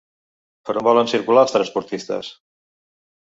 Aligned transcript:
Per 0.69 0.73
on 0.79 0.85
volen 0.87 1.11
circular 1.11 1.43
els 1.47 1.53
transportistes? 1.57 2.31